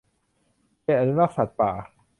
[0.81, 1.71] เขตอนุรักษ์สัตว์ป่า